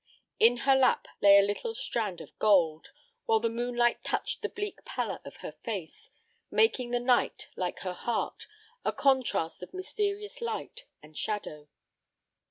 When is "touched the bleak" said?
4.03-4.83